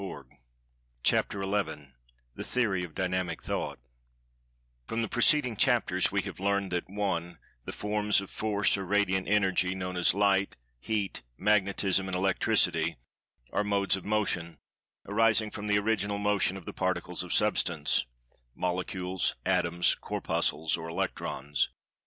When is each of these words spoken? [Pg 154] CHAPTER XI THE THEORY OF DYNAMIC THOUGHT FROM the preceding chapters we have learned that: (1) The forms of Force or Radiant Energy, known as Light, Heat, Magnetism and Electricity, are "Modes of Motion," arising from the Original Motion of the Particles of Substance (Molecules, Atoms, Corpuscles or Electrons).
[Pg 0.01 0.09
154] 0.09 0.97
CHAPTER 1.03 1.83
XI 1.83 1.93
THE 2.33 2.43
THEORY 2.43 2.83
OF 2.83 2.95
DYNAMIC 2.95 3.43
THOUGHT 3.43 3.77
FROM 4.87 5.03
the 5.03 5.07
preceding 5.07 5.55
chapters 5.55 6.11
we 6.11 6.23
have 6.23 6.39
learned 6.39 6.71
that: 6.71 6.89
(1) 6.89 7.37
The 7.65 7.71
forms 7.71 8.19
of 8.19 8.31
Force 8.31 8.77
or 8.79 8.83
Radiant 8.87 9.27
Energy, 9.27 9.75
known 9.75 9.95
as 9.95 10.15
Light, 10.15 10.57
Heat, 10.79 11.21
Magnetism 11.37 12.07
and 12.07 12.15
Electricity, 12.15 12.97
are 13.53 13.63
"Modes 13.63 13.95
of 13.95 14.03
Motion," 14.03 14.57
arising 15.07 15.51
from 15.51 15.67
the 15.67 15.77
Original 15.77 16.17
Motion 16.17 16.57
of 16.57 16.65
the 16.65 16.73
Particles 16.73 17.21
of 17.21 17.31
Substance 17.31 18.07
(Molecules, 18.55 19.35
Atoms, 19.45 19.93
Corpuscles 19.93 20.77
or 20.77 20.89
Electrons). 20.89 21.69